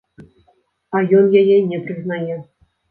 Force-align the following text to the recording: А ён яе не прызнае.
А 0.95 1.03
ён 1.19 1.31
яе 1.43 1.59
не 1.71 1.81
прызнае. 1.87 2.45